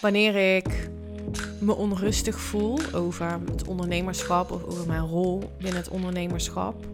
Wanneer 0.00 0.56
ik 0.56 0.90
me 1.60 1.74
onrustig 1.74 2.40
voel 2.40 2.78
over 2.92 3.40
het 3.50 3.68
ondernemerschap 3.68 4.50
of 4.50 4.64
over 4.64 4.86
mijn 4.86 5.06
rol 5.06 5.50
binnen 5.58 5.80
het 5.80 5.88
ondernemerschap, 5.88 6.84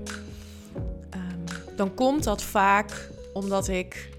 ehm, 1.10 1.76
dan 1.76 1.94
komt 1.94 2.24
dat 2.24 2.42
vaak 2.42 3.10
omdat 3.32 3.68
ik 3.68 4.10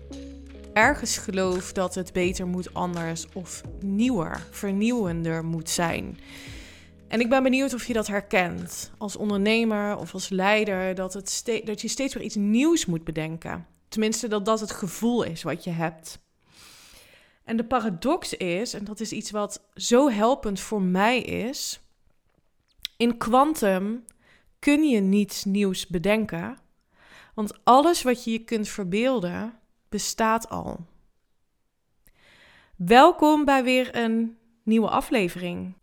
ergens 0.74 1.18
geloof 1.18 1.72
dat 1.72 1.96
het 1.96 2.14
beter 2.14 2.48
moet 2.48 2.74
anders 2.74 3.26
of 3.34 3.62
nieuwer, 3.80 4.48
vernieuwender 4.52 5.46
moet 5.46 5.70
zijn. 5.70 6.18
En 7.08 7.20
ik 7.20 7.30
ben 7.30 7.44
benieuwd 7.44 7.74
of 7.74 7.88
je 7.88 7.94
dat 7.94 8.08
herkent 8.08 8.92
als 8.98 9.16
ondernemer 9.16 9.98
of 9.98 10.14
als 10.14 10.30
leider, 10.30 10.96
dat, 10.96 11.14
het 11.14 11.62
dat 11.64 11.82
je 11.82 11.88
steeds 11.88 12.14
weer 12.14 12.24
iets 12.24 12.36
nieuws 12.36 12.86
moet 12.86 13.04
bedenken. 13.04 13.68
Tenminste, 13.88 14.28
dat 14.28 14.46
dat 14.46 14.60
het 14.60 14.72
gevoel 14.72 15.24
is 15.24 15.44
wat 15.44 15.64
je 15.64 15.70
hebt. 15.70 16.20
En 17.44 17.58
de 17.58 17.66
paradox 17.66 18.34
is, 18.34 18.74
en 18.74 18.84
dat 18.84 19.00
is 19.00 19.12
iets 19.12 19.32
wat 19.32 19.62
zo 19.76 20.10
helpend 20.10 20.60
voor 20.60 20.82
mij 20.82 21.20
is, 21.20 21.80
in 22.98 23.18
kwantum 23.18 24.04
kun 24.60 24.84
je 24.84 25.00
niets 25.00 25.44
nieuws 25.44 25.88
bedenken, 25.88 26.58
want 27.34 27.54
alles 27.64 28.02
wat 28.02 28.24
je 28.24 28.32
je 28.32 28.44
kunt 28.44 28.68
verbeelden 28.68 29.54
bestaat 29.90 30.50
al. 30.50 30.86
Welkom 32.76 33.46
bij 33.46 33.64
weer 33.64 33.96
een 33.96 34.38
nieuwe 34.64 34.90
aflevering. 34.90 35.74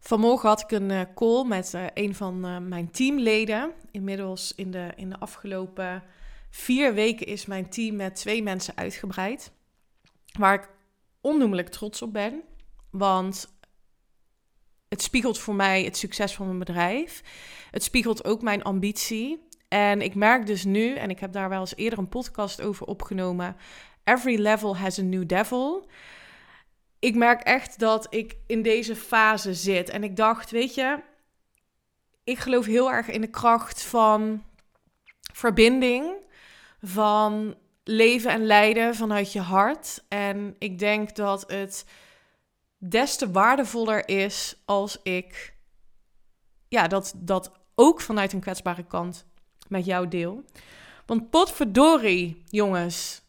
Vanmorgen 0.00 0.48
had 0.48 0.60
ik 0.60 0.70
een 0.70 0.90
eh, 0.90 1.00
call 1.14 1.44
met 1.44 1.72
uh, 1.74 1.84
een 1.94 2.14
van 2.14 2.46
uh, 2.46 2.58
mijn 2.58 2.90
teamleden. 2.90 3.72
Inmiddels 3.90 4.52
in 4.56 4.70
de, 4.70 4.92
in 4.96 5.10
de 5.10 5.18
afgelopen 5.18 6.02
vier 6.50 6.94
weken 6.94 7.26
is 7.26 7.46
mijn 7.46 7.68
team 7.68 7.96
met 7.96 8.16
twee 8.16 8.42
mensen 8.42 8.76
uitgebreid. 8.76 9.52
Waar 10.38 10.54
ik 10.54 10.68
onnoemelijk 11.20 11.68
trots 11.68 12.02
op 12.02 12.12
ben. 12.12 12.42
Want 12.90 13.58
het 14.88 15.02
spiegelt 15.02 15.38
voor 15.38 15.54
mij 15.54 15.84
het 15.84 15.96
succes 15.96 16.34
van 16.34 16.46
mijn 16.46 16.58
bedrijf. 16.58 17.22
Het 17.70 17.82
spiegelt 17.82 18.24
ook 18.24 18.42
mijn 18.42 18.62
ambitie. 18.62 19.48
En 19.68 20.00
ik 20.02 20.14
merk 20.14 20.46
dus 20.46 20.64
nu, 20.64 20.94
en 20.94 21.10
ik 21.10 21.20
heb 21.20 21.32
daar 21.32 21.48
wel 21.48 21.60
eens 21.60 21.76
eerder 21.76 21.98
een 21.98 22.08
podcast 22.08 22.62
over 22.62 22.86
opgenomen. 22.86 23.56
Every 24.04 24.40
level 24.40 24.76
has 24.76 24.98
a 24.98 25.02
new 25.02 25.26
devil. 25.26 25.86
Ik 27.00 27.14
merk 27.14 27.42
echt 27.42 27.78
dat 27.78 28.06
ik 28.10 28.36
in 28.46 28.62
deze 28.62 28.96
fase 28.96 29.54
zit. 29.54 29.88
En 29.88 30.04
ik 30.04 30.16
dacht, 30.16 30.50
weet 30.50 30.74
je, 30.74 30.98
ik 32.24 32.38
geloof 32.38 32.66
heel 32.66 32.92
erg 32.92 33.08
in 33.08 33.20
de 33.20 33.30
kracht 33.30 33.82
van 33.82 34.44
verbinding, 35.32 36.26
van 36.82 37.56
leven 37.84 38.30
en 38.30 38.46
lijden 38.46 38.94
vanuit 38.94 39.32
je 39.32 39.40
hart. 39.40 40.04
En 40.08 40.56
ik 40.58 40.78
denk 40.78 41.16
dat 41.16 41.44
het 41.50 41.84
des 42.78 43.16
te 43.16 43.30
waardevoller 43.30 44.08
is 44.08 44.56
als 44.64 45.00
ik 45.02 45.54
ja, 46.68 46.88
dat, 46.88 47.12
dat 47.16 47.52
ook 47.74 48.00
vanuit 48.00 48.32
een 48.32 48.40
kwetsbare 48.40 48.84
kant 48.86 49.26
met 49.68 49.84
jou 49.84 50.08
deel. 50.08 50.44
Want 51.06 51.30
potverdorie, 51.30 52.42
jongens. 52.46 53.22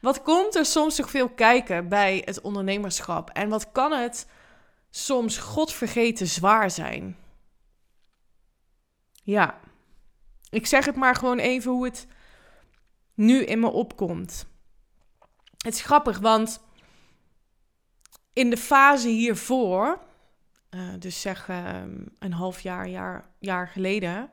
Wat 0.00 0.22
komt 0.22 0.54
er 0.54 0.66
soms 0.66 0.96
toch 0.96 1.10
veel 1.10 1.28
kijken 1.28 1.88
bij 1.88 2.22
het 2.24 2.40
ondernemerschap? 2.40 3.30
En 3.30 3.48
wat 3.48 3.72
kan 3.72 3.92
het 3.92 4.26
soms 4.90 5.38
godvergeten 5.38 6.26
zwaar 6.26 6.70
zijn? 6.70 7.16
Ja, 9.22 9.60
ik 10.50 10.66
zeg 10.66 10.84
het 10.84 10.96
maar 10.96 11.14
gewoon 11.14 11.38
even 11.38 11.70
hoe 11.70 11.84
het 11.84 12.06
nu 13.14 13.44
in 13.44 13.60
me 13.60 13.70
opkomt. 13.70 14.46
Het 15.56 15.74
is 15.74 15.82
grappig, 15.82 16.18
want 16.18 16.60
in 18.32 18.50
de 18.50 18.56
fase 18.56 19.08
hiervoor, 19.08 20.00
uh, 20.70 20.88
dus 20.98 21.20
zeg 21.20 21.48
uh, 21.48 21.82
een 22.18 22.32
half 22.32 22.60
jaar, 22.60 22.88
jaar, 22.88 23.30
jaar 23.38 23.68
geleden, 23.68 24.30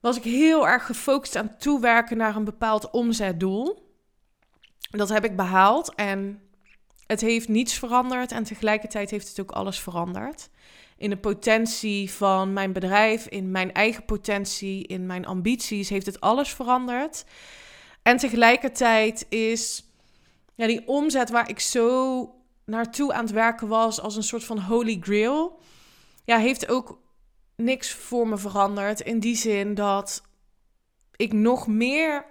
was 0.00 0.16
ik 0.16 0.22
heel 0.22 0.68
erg 0.68 0.86
gefocust 0.86 1.36
aan 1.36 1.56
toewerken 1.56 2.16
naar 2.16 2.36
een 2.36 2.44
bepaald 2.44 2.90
omzetdoel. 2.90 3.87
Dat 4.90 5.08
heb 5.08 5.24
ik 5.24 5.36
behaald 5.36 5.94
en 5.94 6.42
het 7.06 7.20
heeft 7.20 7.48
niets 7.48 7.74
veranderd 7.78 8.32
en 8.32 8.44
tegelijkertijd 8.44 9.10
heeft 9.10 9.28
het 9.28 9.40
ook 9.40 9.50
alles 9.50 9.80
veranderd. 9.80 10.48
In 10.96 11.10
de 11.10 11.16
potentie 11.16 12.10
van 12.10 12.52
mijn 12.52 12.72
bedrijf, 12.72 13.26
in 13.26 13.50
mijn 13.50 13.72
eigen 13.72 14.04
potentie, 14.04 14.86
in 14.86 15.06
mijn 15.06 15.26
ambities 15.26 15.88
heeft 15.88 16.06
het 16.06 16.20
alles 16.20 16.54
veranderd. 16.54 17.24
En 18.02 18.16
tegelijkertijd 18.16 19.26
is 19.28 19.84
ja, 20.54 20.66
die 20.66 20.88
omzet 20.88 21.30
waar 21.30 21.48
ik 21.48 21.60
zo 21.60 22.34
naartoe 22.64 23.12
aan 23.12 23.24
het 23.24 23.32
werken 23.32 23.68
was 23.68 24.00
als 24.00 24.16
een 24.16 24.22
soort 24.22 24.44
van 24.44 24.60
holy 24.60 24.98
grail, 25.00 25.60
ja, 26.24 26.38
heeft 26.38 26.68
ook 26.68 27.00
niks 27.56 27.94
voor 27.94 28.28
me 28.28 28.36
veranderd. 28.36 29.00
In 29.00 29.20
die 29.20 29.36
zin 29.36 29.74
dat 29.74 30.22
ik 31.16 31.32
nog 31.32 31.66
meer 31.66 32.24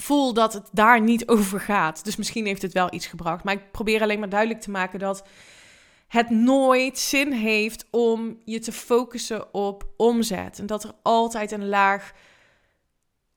voel 0.00 0.32
dat 0.32 0.52
het 0.52 0.68
daar 0.72 1.00
niet 1.00 1.28
over 1.34 1.60
gaat. 1.60 2.04
Dus 2.04 2.16
misschien 2.16 2.46
heeft 2.46 2.62
het 2.62 2.72
wel 2.72 2.94
iets 2.94 3.06
gebracht. 3.06 3.44
Maar 3.44 3.54
ik 3.54 3.70
probeer 3.70 4.02
alleen 4.02 4.18
maar 4.18 4.28
duidelijk 4.28 4.60
te 4.60 4.70
maken 4.70 4.98
dat 4.98 5.22
het 6.08 6.30
nooit 6.30 6.98
zin 6.98 7.32
heeft 7.32 7.86
om 7.90 8.38
je 8.44 8.58
te 8.58 8.72
focussen 8.72 9.54
op 9.54 9.86
omzet. 9.96 10.58
En 10.58 10.66
dat 10.66 10.84
er 10.84 10.92
altijd 11.02 11.50
een 11.50 11.68
laag 11.68 12.12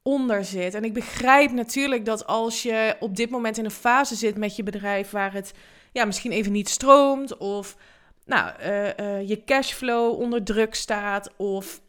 onder 0.02 0.46
zit. 0.46 0.74
En 0.74 0.84
ik 0.84 0.94
begrijp 0.94 1.52
natuurlijk 1.52 2.06
dat 2.06 2.28
als 2.28 2.64
je 2.64 2.96
op 3.00 3.16
dit 3.16 3.30
moment 3.30 3.58
in 3.58 3.66
een 3.66 3.72
fase 3.72 4.16
zit 4.16 4.38
met 4.38 4.56
je 4.56 4.64
bedrijf 4.64 5.10
waar 5.10 5.34
het 5.34 5.54
ja, 5.92 6.06
misschien 6.06 6.32
even 6.32 6.52
niet 6.52 6.70
stroomt 6.70 7.38
of 7.38 7.78
nou, 8.26 8.52
uh, 8.62 8.86
uh, 8.86 9.28
je 9.28 9.44
cashflow 9.44 10.20
onder 10.20 10.44
druk 10.44 10.76
staat 10.76 11.32
of 11.38 11.82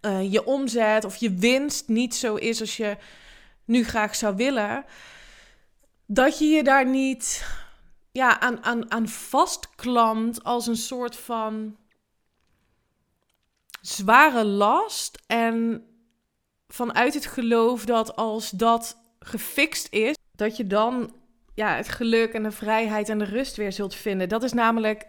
uh, 0.00 0.32
je 0.32 0.44
omzet 0.44 1.04
of 1.04 1.16
je 1.16 1.34
winst 1.34 1.88
niet 1.88 2.14
zo 2.14 2.34
is 2.34 2.60
als 2.60 2.76
je 2.76 2.96
nu 3.64 3.84
graag 3.84 4.14
zou 4.14 4.36
willen, 4.36 4.84
dat 6.06 6.38
je 6.38 6.44
je 6.44 6.62
daar 6.62 6.86
niet 6.86 7.46
ja, 8.12 8.40
aan, 8.40 8.64
aan, 8.64 8.90
aan 8.90 9.08
vastklampt 9.08 10.44
als 10.44 10.66
een 10.66 10.76
soort 10.76 11.16
van 11.16 11.76
zware 13.80 14.44
last. 14.44 15.22
En 15.26 15.86
vanuit 16.68 17.14
het 17.14 17.26
geloof 17.26 17.84
dat 17.84 18.16
als 18.16 18.50
dat 18.50 18.96
gefixt 19.18 19.92
is, 19.92 20.16
dat 20.32 20.56
je 20.56 20.66
dan 20.66 21.14
ja, 21.54 21.76
het 21.76 21.88
geluk 21.88 22.32
en 22.32 22.42
de 22.42 22.50
vrijheid 22.50 23.08
en 23.08 23.18
de 23.18 23.24
rust 23.24 23.56
weer 23.56 23.72
zult 23.72 23.94
vinden. 23.94 24.28
Dat 24.28 24.42
is 24.42 24.52
namelijk 24.52 25.06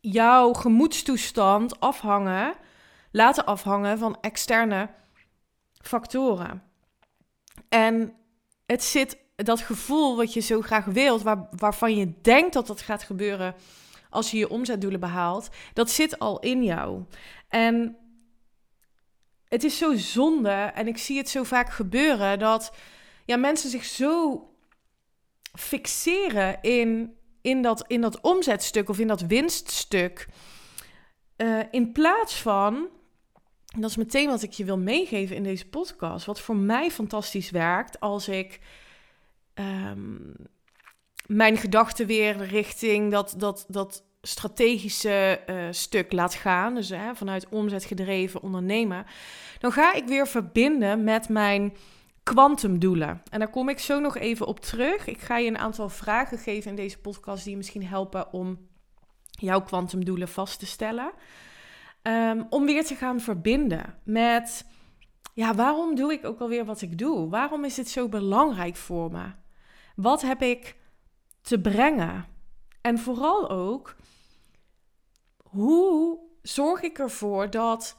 jouw 0.00 0.52
gemoedstoestand 0.52 1.80
afhangen, 1.80 2.54
laten 3.10 3.46
afhangen 3.46 3.98
van 3.98 4.20
externe 4.20 4.90
factoren. 5.72 6.67
En 7.68 8.14
het 8.66 8.84
zit, 8.84 9.18
dat 9.36 9.60
gevoel 9.60 10.16
wat 10.16 10.32
je 10.32 10.40
zo 10.40 10.60
graag 10.60 10.84
wilt, 10.84 11.22
waar, 11.22 11.48
waarvan 11.50 11.96
je 11.96 12.12
denkt 12.22 12.52
dat 12.52 12.66
dat 12.66 12.80
gaat 12.80 13.02
gebeuren 13.02 13.54
als 14.10 14.30
je 14.30 14.38
je 14.38 14.50
omzetdoelen 14.50 15.00
behaalt, 15.00 15.48
dat 15.72 15.90
zit 15.90 16.18
al 16.18 16.38
in 16.40 16.64
jou. 16.64 17.02
En 17.48 17.96
het 19.48 19.64
is 19.64 19.78
zo 19.78 19.94
zonde, 19.94 20.50
en 20.50 20.86
ik 20.86 20.98
zie 20.98 21.18
het 21.18 21.28
zo 21.28 21.42
vaak 21.42 21.70
gebeuren, 21.70 22.38
dat 22.38 22.72
ja, 23.24 23.36
mensen 23.36 23.70
zich 23.70 23.84
zo 23.84 24.42
fixeren 25.52 26.62
in 26.62 27.18
in 27.40 27.62
dat, 27.62 27.84
in 27.86 28.00
dat 28.00 28.20
omzetstuk 28.20 28.88
of 28.88 28.98
in 28.98 29.08
dat 29.08 29.20
winststuk. 29.20 30.28
Uh, 31.36 31.60
in 31.70 31.92
plaats 31.92 32.40
van, 32.40 32.88
dat 33.76 33.90
is 33.90 33.96
meteen 33.96 34.28
wat 34.28 34.42
ik 34.42 34.52
je 34.52 34.64
wil 34.64 34.78
meegeven 34.78 35.36
in 35.36 35.42
deze 35.42 35.68
podcast, 35.68 36.26
wat 36.26 36.40
voor 36.40 36.56
mij 36.56 36.90
fantastisch 36.90 37.50
werkt 37.50 38.00
als 38.00 38.28
ik 38.28 38.60
um, 39.54 40.34
mijn 41.26 41.56
gedachten 41.56 42.06
weer 42.06 42.36
richting 42.36 43.10
dat, 43.10 43.34
dat, 43.36 43.64
dat 43.68 44.02
strategische 44.22 45.40
uh, 45.46 45.66
stuk 45.70 46.12
laat 46.12 46.34
gaan, 46.34 46.74
dus 46.74 46.88
hè, 46.88 47.14
vanuit 47.14 47.48
omzet 47.48 47.84
gedreven 47.84 48.42
ondernemen, 48.42 49.06
dan 49.58 49.72
ga 49.72 49.94
ik 49.94 50.06
weer 50.06 50.26
verbinden 50.26 51.04
met 51.04 51.28
mijn 51.28 51.76
kwantumdoelen. 52.22 53.22
En 53.30 53.38
daar 53.38 53.50
kom 53.50 53.68
ik 53.68 53.78
zo 53.78 54.00
nog 54.00 54.16
even 54.16 54.46
op 54.46 54.60
terug. 54.60 55.06
Ik 55.06 55.20
ga 55.20 55.38
je 55.38 55.48
een 55.48 55.58
aantal 55.58 55.88
vragen 55.88 56.38
geven 56.38 56.70
in 56.70 56.76
deze 56.76 56.98
podcast 56.98 57.44
die 57.44 57.56
misschien 57.56 57.86
helpen 57.86 58.32
om 58.32 58.68
jouw 59.30 59.62
kwantumdoelen 59.62 60.28
vast 60.28 60.58
te 60.58 60.66
stellen. 60.66 61.12
Um, 62.08 62.46
om 62.50 62.64
weer 62.64 62.84
te 62.84 62.94
gaan 62.94 63.20
verbinden 63.20 63.98
met, 64.04 64.66
ja, 65.34 65.54
waarom 65.54 65.94
doe 65.94 66.12
ik 66.12 66.24
ook 66.24 66.40
alweer 66.40 66.64
wat 66.64 66.80
ik 66.80 66.98
doe? 66.98 67.28
Waarom 67.28 67.64
is 67.64 67.76
het 67.76 67.88
zo 67.88 68.08
belangrijk 68.08 68.76
voor 68.76 69.10
me? 69.10 69.32
Wat 69.96 70.22
heb 70.22 70.42
ik 70.42 70.76
te 71.40 71.60
brengen? 71.60 72.26
En 72.80 72.98
vooral 72.98 73.50
ook, 73.50 73.96
hoe 75.36 76.18
zorg 76.42 76.82
ik 76.82 76.98
ervoor 76.98 77.50
dat 77.50 77.96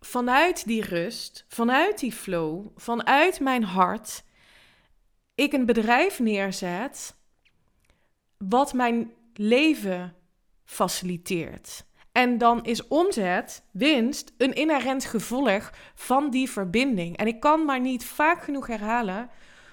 vanuit 0.00 0.66
die 0.66 0.82
rust, 0.82 1.44
vanuit 1.48 1.98
die 1.98 2.12
flow, 2.12 2.66
vanuit 2.76 3.40
mijn 3.40 3.64
hart, 3.64 4.24
ik 5.34 5.52
een 5.52 5.66
bedrijf 5.66 6.18
neerzet 6.18 7.16
wat 8.36 8.72
mijn 8.72 9.12
leven 9.32 10.16
faciliteert. 10.64 11.84
En 12.14 12.38
dan 12.38 12.64
is 12.64 12.88
omzet, 12.88 13.64
winst, 13.70 14.32
een 14.38 14.54
inherent 14.54 15.04
gevolg 15.04 15.72
van 15.94 16.30
die 16.30 16.50
verbinding. 16.50 17.16
En 17.16 17.26
ik 17.26 17.40
kan 17.40 17.64
maar 17.64 17.80
niet 17.80 18.04
vaak 18.04 18.42
genoeg 18.42 18.66
herhalen 18.66 19.30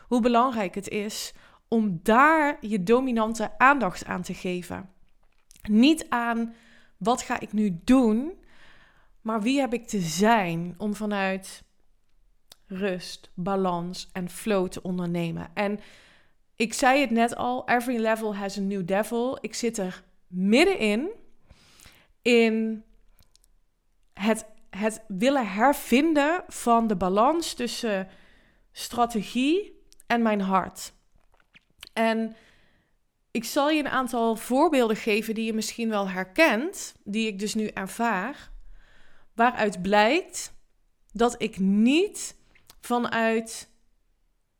hoe 0.07 0.21
belangrijk 0.21 0.75
het 0.75 0.87
is 0.89 1.33
om 1.67 1.99
daar 2.03 2.57
je 2.61 2.83
dominante 2.83 3.57
aandacht 3.57 4.05
aan 4.05 4.21
te 4.21 4.33
geven. 4.33 4.89
Niet 5.69 6.05
aan 6.09 6.53
wat 6.97 7.21
ga 7.21 7.39
ik 7.39 7.53
nu 7.53 7.79
doen, 7.83 8.33
maar 9.21 9.41
wie 9.41 9.59
heb 9.59 9.73
ik 9.73 9.87
te 9.87 9.99
zijn 9.99 10.75
om 10.77 10.95
vanuit 10.95 11.63
rust, 12.65 13.31
balans 13.33 14.09
en 14.13 14.29
flow 14.29 14.67
te 14.67 14.81
ondernemen. 14.81 15.49
En 15.53 15.79
ik 16.55 16.73
zei 16.73 17.01
het 17.01 17.11
net 17.11 17.35
al, 17.35 17.67
every 17.67 17.97
level 17.97 18.35
has 18.35 18.57
a 18.57 18.61
new 18.61 18.87
devil. 18.87 19.37
Ik 19.41 19.53
zit 19.53 19.77
er 19.77 20.03
middenin 20.27 21.09
in 22.21 22.83
het, 24.13 24.45
het 24.69 25.03
willen 25.07 25.47
hervinden 25.47 26.43
van 26.47 26.87
de 26.87 26.95
balans 26.95 27.53
tussen 27.53 28.07
strategie 28.71 29.83
en 30.07 30.21
mijn 30.21 30.41
hart. 30.41 30.93
En 31.93 32.35
ik 33.31 33.43
zal 33.43 33.69
je 33.69 33.79
een 33.79 33.89
aantal 33.89 34.35
voorbeelden 34.35 34.95
geven 34.95 35.33
die 35.33 35.45
je 35.45 35.53
misschien 35.53 35.89
wel 35.89 36.09
herkent, 36.09 36.95
die 37.03 37.27
ik 37.27 37.39
dus 37.39 37.53
nu 37.53 37.67
ervaar, 37.67 38.51
waaruit 39.33 39.81
blijkt 39.81 40.53
dat 41.13 41.41
ik 41.41 41.59
niet 41.59 42.35
vanuit 42.81 43.69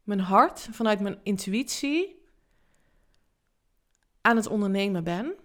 mijn 0.03 0.19
hart, 0.19 0.67
vanuit 0.71 0.99
mijn 0.99 1.19
intuïtie 1.23 2.21
aan 4.21 4.35
het 4.35 4.47
ondernemen 4.47 5.03
ben. 5.03 5.35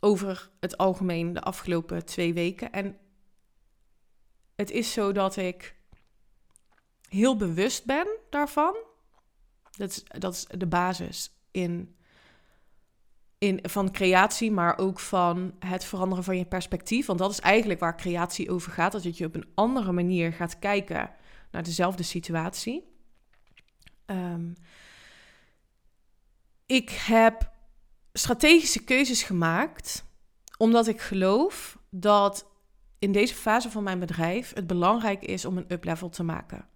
Over 0.00 0.50
het 0.60 0.76
algemeen 0.76 1.32
de 1.32 1.40
afgelopen 1.40 2.04
twee 2.04 2.34
weken. 2.34 2.72
En 2.72 2.98
het 4.56 4.70
is 4.70 4.92
zo 4.92 5.12
dat 5.12 5.36
ik 5.36 5.76
heel 7.08 7.36
bewust 7.36 7.84
ben 7.84 8.06
daarvan. 8.30 8.76
Dat 9.70 9.90
is, 9.90 10.04
dat 10.04 10.34
is 10.34 10.46
de 10.58 10.66
basis 10.66 11.30
in, 11.50 11.96
in, 13.38 13.58
van 13.62 13.92
creatie, 13.92 14.50
maar 14.50 14.78
ook 14.78 15.00
van 15.00 15.54
het 15.58 15.84
veranderen 15.84 16.24
van 16.24 16.36
je 16.36 16.44
perspectief. 16.44 17.06
Want 17.06 17.18
dat 17.18 17.30
is 17.30 17.40
eigenlijk 17.40 17.80
waar 17.80 17.96
creatie 17.96 18.50
over 18.50 18.72
gaat. 18.72 18.92
Dat 18.92 19.16
je 19.18 19.26
op 19.26 19.34
een 19.34 19.50
andere 19.54 19.92
manier 19.92 20.32
gaat 20.32 20.58
kijken 20.58 21.10
naar 21.50 21.62
dezelfde 21.62 22.02
situatie. 22.02 22.96
Um, 24.06 24.54
ik 26.66 26.90
heb 26.90 27.50
strategische 28.18 28.84
keuzes 28.84 29.22
gemaakt 29.22 30.04
omdat 30.58 30.86
ik 30.86 31.00
geloof 31.00 31.78
dat 31.90 32.46
in 32.98 33.12
deze 33.12 33.34
fase 33.34 33.70
van 33.70 33.82
mijn 33.82 33.98
bedrijf 33.98 34.54
het 34.54 34.66
belangrijk 34.66 35.22
is 35.22 35.44
om 35.44 35.56
een 35.56 35.72
up-level 35.72 36.08
te 36.08 36.22
maken. 36.22 36.68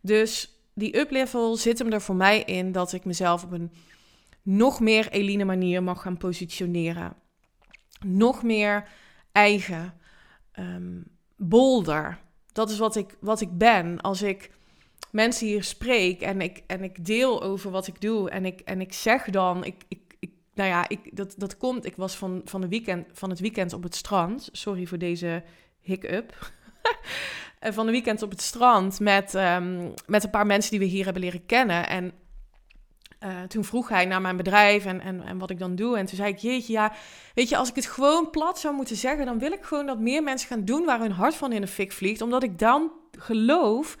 Dus 0.00 0.60
die 0.74 0.98
up-level 0.98 1.56
zit 1.56 1.78
hem 1.78 1.92
er 1.92 2.00
voor 2.00 2.14
mij 2.14 2.42
in 2.42 2.72
dat 2.72 2.92
ik 2.92 3.04
mezelf 3.04 3.44
op 3.44 3.52
een 3.52 3.72
nog 4.42 4.80
meer 4.80 5.08
Eline 5.10 5.44
manier 5.44 5.82
mag 5.82 6.02
gaan 6.02 6.16
positioneren. 6.16 7.16
Nog 8.06 8.42
meer 8.42 8.88
eigen, 9.32 9.94
um, 10.58 11.04
bolder. 11.36 12.18
Dat 12.52 12.70
is 12.70 12.78
wat 12.78 12.96
ik, 12.96 13.16
wat 13.20 13.40
ik 13.40 13.58
ben. 13.58 14.00
Als 14.00 14.22
ik 14.22 14.50
mensen 15.10 15.46
hier 15.46 15.64
spreek 15.64 16.20
en 16.20 16.40
ik, 16.40 16.62
en 16.66 16.82
ik 16.82 17.04
deel 17.04 17.42
over 17.42 17.70
wat 17.70 17.86
ik 17.86 18.00
doe 18.00 18.30
en 18.30 18.44
ik, 18.44 18.60
en 18.60 18.80
ik 18.80 18.92
zeg 18.92 19.24
dan, 19.24 19.64
ik, 19.64 19.84
nou 20.58 20.70
ja, 20.70 20.88
ik, 20.88 21.16
dat, 21.16 21.34
dat 21.36 21.56
komt. 21.56 21.84
Ik 21.84 21.96
was 21.96 22.16
van, 22.16 22.40
van, 22.44 22.60
de 22.60 22.68
weekend, 22.68 23.06
van 23.12 23.30
het 23.30 23.40
weekend 23.40 23.72
op 23.72 23.82
het 23.82 23.94
strand. 23.94 24.48
Sorry 24.52 24.86
voor 24.86 24.98
deze 24.98 25.42
hiccup. 25.80 26.52
van 27.76 27.86
de 27.86 27.92
weekend 27.92 28.22
op 28.22 28.30
het 28.30 28.42
strand 28.42 29.00
met, 29.00 29.34
um, 29.34 29.94
met 30.06 30.24
een 30.24 30.30
paar 30.30 30.46
mensen 30.46 30.70
die 30.70 30.80
we 30.80 30.86
hier 30.86 31.04
hebben 31.04 31.22
leren 31.22 31.46
kennen. 31.46 31.88
En 31.88 32.12
uh, 33.24 33.42
toen 33.42 33.64
vroeg 33.64 33.88
hij 33.88 34.04
naar 34.04 34.20
mijn 34.20 34.36
bedrijf 34.36 34.84
en, 34.84 35.00
en, 35.00 35.22
en 35.22 35.38
wat 35.38 35.50
ik 35.50 35.58
dan 35.58 35.74
doe. 35.74 35.98
En 35.98 36.06
toen 36.06 36.16
zei 36.16 36.32
ik, 36.32 36.38
jeetje, 36.38 36.72
ja, 36.72 36.92
weet 37.34 37.48
je, 37.48 37.56
als 37.56 37.68
ik 37.68 37.74
het 37.74 37.86
gewoon 37.86 38.30
plat 38.30 38.58
zou 38.58 38.74
moeten 38.74 38.96
zeggen, 38.96 39.26
dan 39.26 39.38
wil 39.38 39.52
ik 39.52 39.62
gewoon 39.62 39.86
dat 39.86 39.98
meer 39.98 40.22
mensen 40.22 40.48
gaan 40.48 40.64
doen 40.64 40.84
waar 40.84 41.00
hun 41.00 41.12
hart 41.12 41.34
van 41.34 41.52
in 41.52 41.60
de 41.60 41.66
fik 41.66 41.92
vliegt. 41.92 42.20
Omdat 42.20 42.42
ik 42.42 42.58
dan 42.58 42.90
geloof 43.18 43.96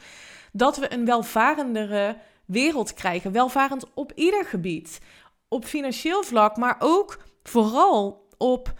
dat 0.52 0.76
we 0.76 0.92
een 0.92 1.04
welvarendere 1.04 2.16
wereld 2.44 2.94
krijgen. 2.94 3.32
Welvarend 3.32 3.84
op 3.94 4.12
ieder 4.14 4.44
gebied. 4.44 5.00
Op 5.48 5.64
financieel 5.64 6.22
vlak, 6.22 6.56
maar 6.56 6.76
ook 6.78 7.18
vooral 7.42 8.28
op 8.36 8.72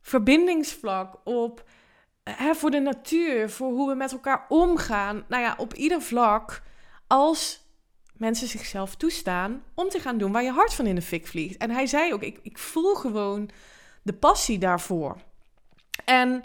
verbindingsvlak, 0.00 1.20
op 1.24 1.64
hè, 2.22 2.54
voor 2.54 2.70
de 2.70 2.80
natuur, 2.80 3.50
voor 3.50 3.72
hoe 3.72 3.88
we 3.88 3.94
met 3.94 4.12
elkaar 4.12 4.46
omgaan. 4.48 5.24
Nou 5.28 5.42
ja, 5.42 5.54
op 5.58 5.74
ieder 5.74 6.02
vlak. 6.02 6.62
Als 7.06 7.64
mensen 8.12 8.48
zichzelf 8.48 8.94
toestaan 8.94 9.62
om 9.74 9.88
te 9.88 10.00
gaan 10.00 10.18
doen 10.18 10.32
waar 10.32 10.42
je 10.42 10.50
hart 10.50 10.74
van 10.74 10.86
in 10.86 10.94
de 10.94 11.02
fik 11.02 11.26
vliegt. 11.26 11.56
En 11.56 11.70
hij 11.70 11.86
zei 11.86 12.12
ook, 12.12 12.22
ik, 12.22 12.38
ik 12.42 12.58
voel 12.58 12.94
gewoon 12.94 13.50
de 14.02 14.12
passie 14.12 14.58
daarvoor. 14.58 15.16
En 16.04 16.42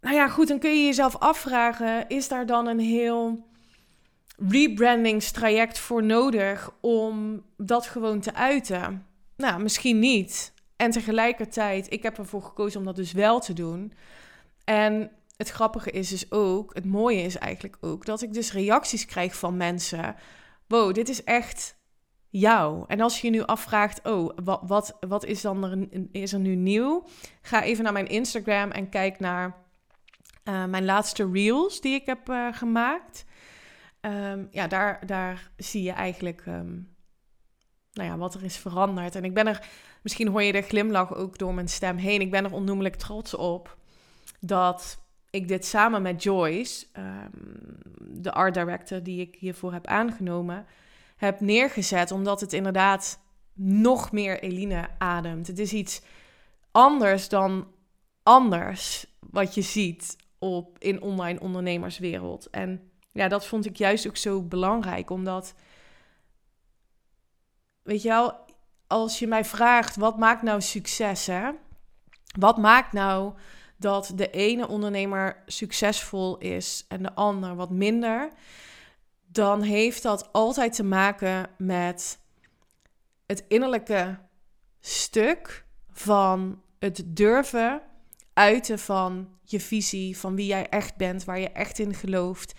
nou 0.00 0.14
ja, 0.14 0.28
goed, 0.28 0.48
dan 0.48 0.58
kun 0.58 0.70
je 0.70 0.84
jezelf 0.84 1.16
afvragen, 1.16 2.08
is 2.08 2.28
daar 2.28 2.46
dan 2.46 2.66
een 2.66 2.80
heel 2.80 3.48
rebrandingstraject 4.36 5.78
voor 5.78 6.02
nodig 6.02 6.70
om 6.80 7.42
dat 7.56 7.86
gewoon 7.86 8.20
te 8.20 8.34
uiten? 8.34 9.06
Nou, 9.36 9.62
misschien 9.62 9.98
niet. 9.98 10.52
En 10.76 10.90
tegelijkertijd, 10.90 11.92
ik 11.92 12.02
heb 12.02 12.18
ervoor 12.18 12.42
gekozen 12.42 12.78
om 12.78 12.86
dat 12.86 12.96
dus 12.96 13.12
wel 13.12 13.40
te 13.40 13.52
doen. 13.52 13.92
En 14.64 15.10
het 15.36 15.48
grappige 15.48 15.90
is 15.90 16.08
dus 16.08 16.32
ook, 16.32 16.74
het 16.74 16.84
mooie 16.84 17.22
is 17.22 17.38
eigenlijk 17.38 17.76
ook, 17.80 18.04
dat 18.04 18.22
ik 18.22 18.32
dus 18.32 18.52
reacties 18.52 19.06
krijg 19.06 19.36
van 19.36 19.56
mensen. 19.56 20.16
Wow, 20.66 20.94
dit 20.94 21.08
is 21.08 21.24
echt 21.24 21.76
jou. 22.28 22.84
En 22.86 23.00
als 23.00 23.20
je 23.20 23.26
je 23.26 23.32
nu 23.32 23.42
afvraagt, 23.42 24.08
oh, 24.08 24.30
wat, 24.44 24.60
wat, 24.66 24.96
wat 25.00 25.24
is, 25.24 25.40
dan 25.40 25.64
er, 25.64 25.88
is 26.12 26.32
er 26.32 26.38
nu 26.38 26.54
nieuw? 26.54 27.06
Ga 27.42 27.62
even 27.62 27.84
naar 27.84 27.92
mijn 27.92 28.08
Instagram 28.08 28.70
en 28.70 28.88
kijk 28.88 29.20
naar 29.20 29.56
uh, 30.44 30.64
mijn 30.64 30.84
laatste 30.84 31.30
reels 31.32 31.80
die 31.80 31.94
ik 31.94 32.06
heb 32.06 32.28
uh, 32.28 32.48
gemaakt. 32.52 33.24
Um, 34.06 34.48
ja, 34.50 34.66
daar, 34.66 35.06
daar 35.06 35.50
zie 35.56 35.82
je 35.82 35.92
eigenlijk 35.92 36.46
um, 36.46 36.94
nou 37.92 38.08
ja, 38.08 38.18
wat 38.18 38.34
er 38.34 38.44
is 38.44 38.56
veranderd. 38.56 39.14
En 39.14 39.24
ik 39.24 39.34
ben 39.34 39.46
er, 39.46 39.68
misschien 40.02 40.28
hoor 40.28 40.42
je 40.42 40.52
de 40.52 40.62
glimlach 40.62 41.14
ook 41.14 41.38
door 41.38 41.54
mijn 41.54 41.68
stem 41.68 41.96
heen. 41.96 42.20
Ik 42.20 42.30
ben 42.30 42.44
er 42.44 42.52
onnoemelijk 42.52 42.94
trots 42.94 43.34
op 43.34 43.76
dat 44.40 45.02
ik 45.30 45.48
dit 45.48 45.66
samen 45.66 46.02
met 46.02 46.22
Joyce, 46.22 46.86
um, 46.92 48.22
de 48.22 48.32
art 48.32 48.54
director 48.54 49.02
die 49.02 49.20
ik 49.20 49.34
hiervoor 49.34 49.72
heb 49.72 49.86
aangenomen, 49.86 50.66
heb 51.16 51.40
neergezet. 51.40 52.10
Omdat 52.10 52.40
het 52.40 52.52
inderdaad 52.52 53.18
nog 53.52 54.12
meer 54.12 54.40
Eline 54.40 54.88
ademt. 54.98 55.46
Het 55.46 55.58
is 55.58 55.72
iets 55.72 56.02
anders 56.70 57.28
dan 57.28 57.66
anders 58.22 59.06
wat 59.20 59.54
je 59.54 59.62
ziet 59.62 60.16
op, 60.38 60.78
in 60.78 61.02
online 61.02 61.40
ondernemerswereld. 61.40 62.50
En 62.50 62.90
ja, 63.14 63.28
dat 63.28 63.46
vond 63.46 63.66
ik 63.66 63.76
juist 63.76 64.06
ook 64.06 64.16
zo 64.16 64.42
belangrijk, 64.42 65.10
omdat, 65.10 65.54
weet 67.82 68.02
je 68.02 68.08
wel, 68.08 68.44
als 68.86 69.18
je 69.18 69.26
mij 69.26 69.44
vraagt, 69.44 69.96
wat 69.96 70.18
maakt 70.18 70.42
nou 70.42 70.60
succes, 70.60 71.26
hè? 71.26 71.50
Wat 72.38 72.58
maakt 72.58 72.92
nou 72.92 73.34
dat 73.76 74.12
de 74.14 74.30
ene 74.30 74.68
ondernemer 74.68 75.42
succesvol 75.46 76.38
is 76.38 76.84
en 76.88 77.02
de 77.02 77.14
ander 77.14 77.54
wat 77.54 77.70
minder, 77.70 78.30
dan 79.26 79.62
heeft 79.62 80.02
dat 80.02 80.32
altijd 80.32 80.72
te 80.72 80.84
maken 80.84 81.50
met 81.58 82.18
het 83.26 83.44
innerlijke 83.48 84.18
stuk 84.80 85.64
van 85.90 86.62
het 86.78 87.02
durven 87.06 87.82
uiten 88.32 88.78
van 88.78 89.28
je 89.44 89.60
visie, 89.60 90.18
van 90.18 90.34
wie 90.34 90.46
jij 90.46 90.68
echt 90.68 90.96
bent, 90.96 91.24
waar 91.24 91.38
je 91.38 91.50
echt 91.50 91.78
in 91.78 91.94
gelooft. 91.94 92.54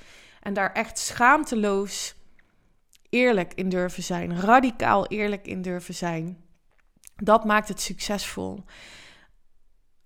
En 0.46 0.54
daar 0.54 0.72
echt 0.74 1.00
schaamteloos 1.00 2.16
eerlijk 3.10 3.54
in 3.54 3.70
durven 3.70 4.04
zijn, 4.04 4.40
radicaal 4.40 5.08
eerlijk 5.08 5.48
in 5.48 5.62
durven 5.62 5.94
zijn. 5.94 6.44
Dat 7.16 7.46
maakt 7.46 7.68
het 7.68 7.82
succesvol. 7.82 8.64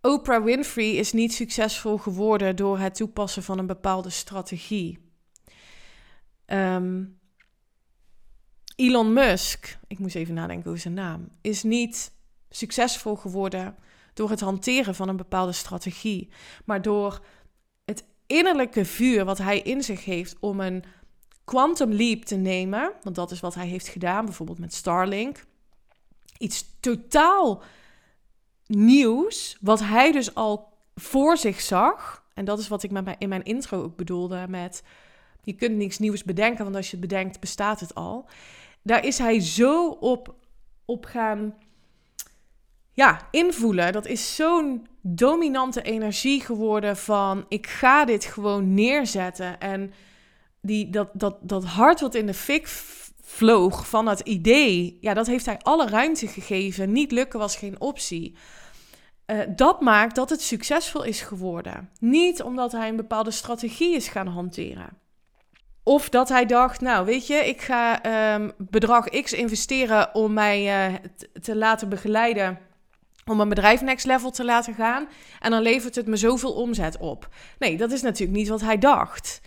Oprah 0.01 0.43
Winfrey 0.43 0.91
is 0.91 1.13
niet 1.13 1.33
succesvol 1.33 1.97
geworden 1.97 2.55
door 2.55 2.79
het 2.79 2.95
toepassen 2.95 3.43
van 3.43 3.57
een 3.57 3.67
bepaalde 3.67 4.09
strategie. 4.09 5.11
Um, 6.45 7.19
Elon 8.75 9.13
Musk, 9.13 9.77
ik 9.87 9.99
moest 9.99 10.15
even 10.15 10.33
nadenken 10.33 10.67
over 10.67 10.81
zijn 10.81 10.93
naam, 10.93 11.29
is 11.41 11.63
niet 11.63 12.11
succesvol 12.49 13.15
geworden 13.15 13.75
door 14.13 14.29
het 14.29 14.39
hanteren 14.39 14.95
van 14.95 15.09
een 15.09 15.17
bepaalde 15.17 15.51
strategie, 15.51 16.29
maar 16.65 16.81
door 16.81 17.21
innerlijke 18.29 18.85
vuur 18.85 19.25
wat 19.25 19.37
hij 19.37 19.59
in 19.59 19.83
zich 19.83 20.05
heeft 20.05 20.35
om 20.39 20.59
een 20.59 20.83
quantum 21.43 21.91
leap 21.91 22.25
te 22.25 22.35
nemen, 22.35 22.91
want 23.01 23.15
dat 23.15 23.31
is 23.31 23.39
wat 23.39 23.55
hij 23.55 23.67
heeft 23.67 23.87
gedaan, 23.87 24.25
bijvoorbeeld 24.25 24.59
met 24.59 24.73
Starlink. 24.73 25.45
Iets 26.37 26.65
totaal 26.79 27.61
nieuws, 28.65 29.57
wat 29.61 29.79
hij 29.79 30.11
dus 30.11 30.35
al 30.35 30.73
voor 30.95 31.37
zich 31.37 31.61
zag. 31.61 32.23
En 32.33 32.45
dat 32.45 32.59
is 32.59 32.67
wat 32.67 32.83
ik 32.83 32.91
met 32.91 33.05
mijn, 33.05 33.15
in 33.19 33.29
mijn 33.29 33.43
intro 33.43 33.83
ook 33.83 33.95
bedoelde 33.95 34.45
met 34.49 34.83
je 35.43 35.53
kunt 35.53 35.75
niks 35.75 35.99
nieuws 35.99 36.23
bedenken, 36.23 36.63
want 36.63 36.75
als 36.75 36.91
je 36.91 36.97
het 36.97 37.07
bedenkt, 37.07 37.39
bestaat 37.39 37.79
het 37.79 37.95
al. 37.95 38.25
Daar 38.81 39.05
is 39.05 39.17
hij 39.17 39.39
zo 39.39 39.89
op, 39.89 40.35
op 40.85 41.05
gaan 41.05 41.55
ja, 42.99 43.27
invoelen. 43.31 43.91
Dat 43.91 44.05
is 44.05 44.35
zo'n 44.35 44.87
dominante 45.01 45.81
energie 45.81 46.41
geworden 46.41 46.97
van 46.97 47.45
ik 47.47 47.67
ga 47.67 48.05
dit 48.05 48.25
gewoon 48.25 48.73
neerzetten. 48.73 49.59
En 49.59 49.93
die, 50.61 50.89
dat, 50.89 51.09
dat, 51.13 51.37
dat 51.41 51.65
hart 51.65 51.99
wat 51.99 52.15
in 52.15 52.25
de 52.25 52.33
fik 52.33 52.67
vloog 53.23 53.87
van 53.87 54.07
het 54.07 54.19
idee, 54.19 54.97
ja, 55.01 55.13
dat 55.13 55.27
heeft 55.27 55.45
hij 55.45 55.57
alle 55.61 55.87
ruimte 55.87 56.27
gegeven. 56.27 56.91
Niet 56.91 57.11
lukken 57.11 57.39
was 57.39 57.55
geen 57.55 57.81
optie. 57.81 58.35
Uh, 59.25 59.39
dat 59.55 59.81
maakt 59.81 60.15
dat 60.15 60.29
het 60.29 60.41
succesvol 60.41 61.03
is 61.03 61.21
geworden. 61.21 61.89
Niet 61.99 62.41
omdat 62.41 62.71
hij 62.71 62.89
een 62.89 62.95
bepaalde 62.95 63.31
strategie 63.31 63.95
is 63.95 64.07
gaan 64.07 64.27
hanteren. 64.27 64.97
Of 65.83 66.09
dat 66.09 66.29
hij 66.29 66.45
dacht, 66.45 66.81
nou 66.81 67.05
weet 67.05 67.27
je, 67.27 67.35
ik 67.35 67.61
ga 67.61 68.05
um, 68.35 68.51
bedrag 68.57 69.09
X 69.09 69.33
investeren 69.33 70.15
om 70.15 70.33
mij 70.33 70.89
uh, 70.89 70.95
te 71.41 71.55
laten 71.55 71.89
begeleiden. 71.89 72.67
Om 73.29 73.37
mijn 73.37 73.49
bedrijf 73.49 73.81
next 73.81 74.05
level 74.05 74.31
te 74.31 74.45
laten 74.45 74.73
gaan. 74.73 75.07
En 75.39 75.51
dan 75.51 75.61
levert 75.61 75.95
het 75.95 76.07
me 76.07 76.15
zoveel 76.15 76.53
omzet 76.53 76.97
op. 76.97 77.29
Nee, 77.59 77.77
dat 77.77 77.91
is 77.91 78.01
natuurlijk 78.01 78.37
niet 78.37 78.47
wat 78.47 78.61
hij 78.61 78.77
dacht. 78.77 79.41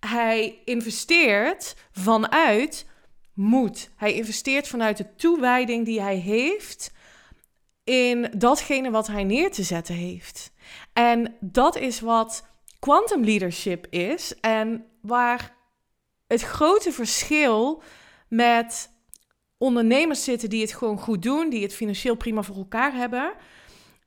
Hij 0.00 0.58
investeert 0.64 1.76
vanuit 1.92 2.86
moed. 3.34 3.90
Hij 3.96 4.14
investeert 4.14 4.68
vanuit 4.68 4.96
de 4.96 5.14
toewijding 5.14 5.84
die 5.84 6.00
hij 6.00 6.16
heeft 6.16 6.92
in 7.84 8.30
datgene 8.36 8.90
wat 8.90 9.06
hij 9.06 9.24
neer 9.24 9.50
te 9.50 9.62
zetten 9.62 9.94
heeft. 9.94 10.52
En 10.92 11.36
dat 11.40 11.76
is 11.76 12.00
wat 12.00 12.46
quantum 12.78 13.24
leadership 13.24 13.86
is 13.90 14.34
en 14.40 14.84
waar 15.00 15.56
het 16.26 16.42
grote 16.42 16.92
verschil 16.92 17.82
met 18.28 18.90
ondernemers 19.62 20.24
zitten 20.24 20.50
die 20.50 20.60
het 20.60 20.72
gewoon 20.72 20.98
goed 20.98 21.22
doen, 21.22 21.50
die 21.50 21.62
het 21.62 21.74
financieel 21.74 22.14
prima 22.14 22.42
voor 22.42 22.56
elkaar 22.56 22.94
hebben. 22.94 23.32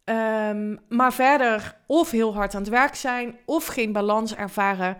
Um, 0.05 0.79
maar 0.89 1.13
verder 1.13 1.77
of 1.87 2.11
heel 2.11 2.33
hard 2.33 2.55
aan 2.55 2.61
het 2.61 2.69
werk 2.69 2.95
zijn 2.95 3.37
of 3.45 3.65
geen 3.65 3.91
balans 3.91 4.35
ervaren 4.35 4.97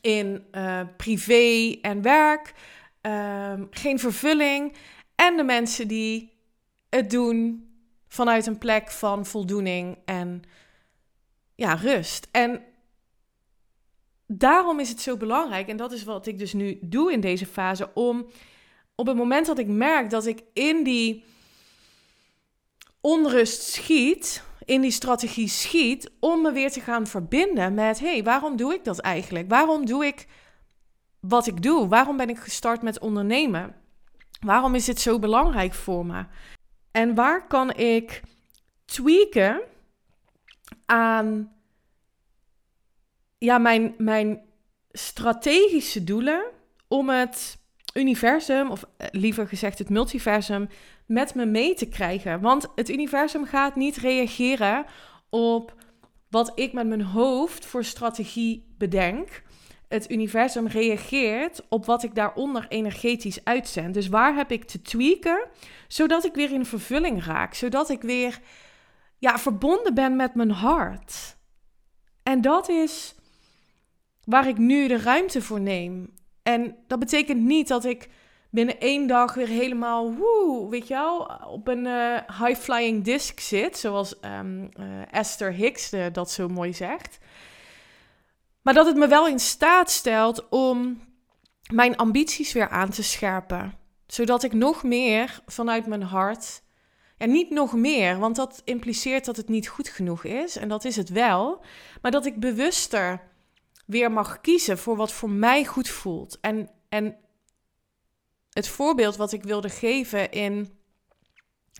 in 0.00 0.44
uh, 0.52 0.80
privé 0.96 1.78
en 1.82 2.02
werk, 2.02 2.54
um, 3.02 3.66
geen 3.70 3.98
vervulling. 3.98 4.72
En 5.14 5.36
de 5.36 5.42
mensen 5.42 5.88
die 5.88 6.30
het 6.88 7.10
doen 7.10 7.68
vanuit 8.08 8.46
een 8.46 8.58
plek 8.58 8.90
van 8.90 9.26
voldoening 9.26 9.98
en 10.04 10.42
ja, 11.54 11.74
rust. 11.74 12.28
En 12.30 12.62
daarom 14.26 14.80
is 14.80 14.88
het 14.88 15.00
zo 15.00 15.16
belangrijk, 15.16 15.68
en 15.68 15.76
dat 15.76 15.92
is 15.92 16.04
wat 16.04 16.26
ik 16.26 16.38
dus 16.38 16.52
nu 16.52 16.78
doe 16.80 17.12
in 17.12 17.20
deze 17.20 17.46
fase, 17.46 17.94
om 17.94 18.26
op 18.94 19.06
het 19.06 19.16
moment 19.16 19.46
dat 19.46 19.58
ik 19.58 19.66
merk 19.66 20.10
dat 20.10 20.26
ik 20.26 20.42
in 20.52 20.84
die 20.84 21.24
onrust 23.00 23.62
schiet, 23.62 24.44
in 24.64 24.80
die 24.80 24.90
strategie 24.90 25.48
schiet, 25.48 26.10
om 26.20 26.42
me 26.42 26.52
weer 26.52 26.70
te 26.70 26.80
gaan 26.80 27.06
verbinden 27.06 27.74
met: 27.74 27.98
hé, 27.98 28.12
hey, 28.12 28.22
waarom 28.22 28.56
doe 28.56 28.74
ik 28.74 28.84
dat 28.84 28.98
eigenlijk? 28.98 29.48
Waarom 29.48 29.86
doe 29.86 30.06
ik 30.06 30.26
wat 31.20 31.46
ik 31.46 31.62
doe? 31.62 31.88
Waarom 31.88 32.16
ben 32.16 32.28
ik 32.28 32.38
gestart 32.38 32.82
met 32.82 32.98
ondernemen? 32.98 33.74
Waarom 34.40 34.74
is 34.74 34.84
dit 34.84 35.00
zo 35.00 35.18
belangrijk 35.18 35.74
voor 35.74 36.06
me? 36.06 36.24
En 36.90 37.14
waar 37.14 37.46
kan 37.46 37.72
ik 37.72 38.22
tweaken 38.84 39.60
aan 40.86 41.52
ja, 43.38 43.58
mijn, 43.58 43.94
mijn 43.98 44.42
strategische 44.90 46.04
doelen 46.04 46.44
om 46.88 47.08
het 47.08 47.58
universum, 47.94 48.70
of 48.70 48.84
eh, 48.96 49.06
liever 49.10 49.48
gezegd 49.48 49.78
het 49.78 49.88
multiversum, 49.88 50.68
met 51.06 51.34
me 51.34 51.46
mee 51.46 51.74
te 51.74 51.88
krijgen. 51.88 52.40
Want 52.40 52.66
het 52.74 52.88
universum 52.88 53.46
gaat 53.46 53.76
niet 53.76 53.96
reageren 53.96 54.84
op 55.30 55.74
wat 56.28 56.52
ik 56.54 56.72
met 56.72 56.86
mijn 56.86 57.02
hoofd 57.02 57.66
voor 57.66 57.84
strategie 57.84 58.74
bedenk. 58.78 59.42
Het 59.88 60.10
universum 60.10 60.66
reageert 60.66 61.62
op 61.68 61.86
wat 61.86 62.02
ik 62.02 62.14
daaronder 62.14 62.66
energetisch 62.68 63.44
uitzend. 63.44 63.94
Dus 63.94 64.08
waar 64.08 64.34
heb 64.34 64.50
ik 64.50 64.64
te 64.64 64.82
tweaken, 64.82 65.48
zodat 65.88 66.24
ik 66.24 66.34
weer 66.34 66.52
in 66.52 66.66
vervulling 66.66 67.24
raak, 67.24 67.54
zodat 67.54 67.90
ik 67.90 68.02
weer 68.02 68.40
ja, 69.18 69.38
verbonden 69.38 69.94
ben 69.94 70.16
met 70.16 70.34
mijn 70.34 70.50
hart. 70.50 71.36
En 72.22 72.40
dat 72.40 72.68
is 72.68 73.14
waar 74.24 74.48
ik 74.48 74.58
nu 74.58 74.88
de 74.88 74.98
ruimte 74.98 75.42
voor 75.42 75.60
neem. 75.60 76.12
En 76.44 76.76
dat 76.86 76.98
betekent 76.98 77.40
niet 77.40 77.68
dat 77.68 77.84
ik 77.84 78.08
binnen 78.50 78.80
één 78.80 79.06
dag 79.06 79.34
weer 79.34 79.48
helemaal, 79.48 80.14
woe, 80.14 80.68
weet 80.70 80.88
je 80.88 80.94
wel, 80.94 81.30
op 81.46 81.68
een 81.68 81.84
uh, 81.84 82.16
high-flying 82.40 83.04
disc 83.04 83.40
zit. 83.40 83.78
Zoals 83.78 84.14
um, 84.20 84.70
uh, 84.80 84.86
Esther 85.10 85.52
Hicks 85.52 85.92
uh, 85.92 86.06
dat 86.12 86.30
zo 86.30 86.48
mooi 86.48 86.74
zegt. 86.74 87.18
Maar 88.62 88.74
dat 88.74 88.86
het 88.86 88.96
me 88.96 89.08
wel 89.08 89.28
in 89.28 89.38
staat 89.38 89.90
stelt 89.90 90.48
om 90.48 91.00
mijn 91.72 91.96
ambities 91.96 92.52
weer 92.52 92.68
aan 92.68 92.90
te 92.90 93.02
scherpen. 93.02 93.74
Zodat 94.06 94.42
ik 94.42 94.52
nog 94.52 94.82
meer 94.82 95.40
vanuit 95.46 95.86
mijn 95.86 96.02
hart. 96.02 96.62
En 97.16 97.30
niet 97.30 97.50
nog 97.50 97.72
meer, 97.72 98.18
want 98.18 98.36
dat 98.36 98.62
impliceert 98.64 99.24
dat 99.24 99.36
het 99.36 99.48
niet 99.48 99.68
goed 99.68 99.88
genoeg 99.88 100.24
is. 100.24 100.56
En 100.56 100.68
dat 100.68 100.84
is 100.84 100.96
het 100.96 101.08
wel. 101.08 101.64
Maar 102.02 102.10
dat 102.10 102.26
ik 102.26 102.40
bewuster 102.40 103.20
weer 103.84 104.12
mag 104.12 104.40
kiezen 104.40 104.78
voor 104.78 104.96
wat 104.96 105.12
voor 105.12 105.30
mij 105.30 105.64
goed 105.64 105.88
voelt. 105.88 106.40
En, 106.40 106.70
en 106.88 107.16
het 108.50 108.68
voorbeeld 108.68 109.16
wat 109.16 109.32
ik 109.32 109.42
wilde 109.42 109.68
geven 109.68 110.30
in 110.30 110.78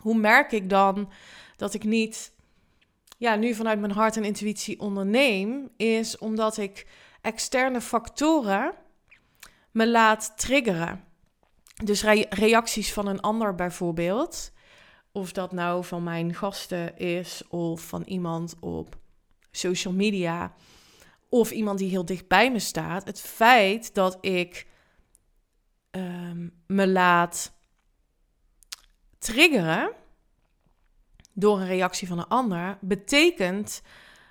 hoe 0.01 0.17
merk 0.17 0.53
ik 0.53 0.71
dan 0.71 1.13
dat 1.57 1.75
ik 1.75 1.85
niet 1.85 2.33
ja, 3.19 3.35
nu 3.35 3.55
vanuit 3.55 3.81
mijn 3.81 3.93
hart 3.93 4.17
en 4.17 4.25
intuïtie 4.25 4.81
onderneem, 4.81 5.71
is 5.77 6.19
omdat 6.19 6.57
ik 6.57 6.87
externe 7.21 7.81
factoren 7.81 8.75
me 9.71 9.89
laat 9.89 10.33
triggeren. 10.37 11.05
Dus 11.85 12.03
reacties 12.29 12.93
van 12.93 13.07
een 13.07 13.21
ander 13.21 13.55
bijvoorbeeld. 13.55 14.53
Of 15.13 15.33
dat 15.33 15.53
nou 15.53 15.85
van 15.85 16.03
mijn 16.03 16.35
gasten 16.35 16.99
is 16.99 17.43
of 17.49 17.81
van 17.81 18.03
iemand 18.03 18.55
op 18.61 18.97
social 19.51 19.95
media 19.95 20.55
of 21.35 21.51
iemand 21.51 21.79
die 21.79 21.89
heel 21.89 22.05
dicht 22.05 22.29
bij 22.29 22.53
me 22.53 22.59
staat. 22.59 23.05
Het 23.05 23.21
feit 23.21 23.95
dat 23.95 24.19
ik 24.21 24.67
um, 25.91 26.53
me 26.67 26.89
laat 26.89 27.53
triggeren 29.19 29.93
door 31.33 31.61
een 31.61 31.67
reactie 31.67 32.09
van 32.09 32.19
een 32.19 32.29
ander, 32.29 32.79
betekent 32.81 33.83